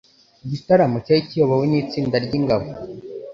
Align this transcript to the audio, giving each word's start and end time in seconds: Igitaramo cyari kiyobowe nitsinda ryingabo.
Igitaramo 0.45 0.97
cyari 1.05 1.21
kiyobowe 1.27 1.65
nitsinda 1.67 2.15
ryingabo. 2.25 2.67